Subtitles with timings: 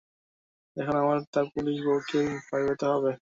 [0.77, 3.11] এখন আমার তার পুলিশ বউকে ভয় পেতে হবে?